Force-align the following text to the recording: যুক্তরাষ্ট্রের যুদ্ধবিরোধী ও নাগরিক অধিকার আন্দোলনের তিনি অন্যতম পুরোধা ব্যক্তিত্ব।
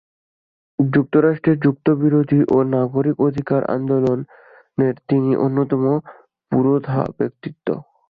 যুক্তরাষ্ট্রের 0.79 1.57
যুদ্ধবিরোধী 1.63 2.39
ও 2.49 2.57
নাগরিক 2.73 3.15
অধিকার 3.27 3.61
আন্দোলনের 3.75 4.95
তিনি 5.09 5.31
অন্যতম 5.45 5.83
পুরোধা 6.51 6.99
ব্যক্তিত্ব। 7.17 7.67